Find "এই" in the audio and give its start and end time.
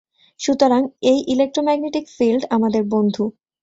1.01-1.19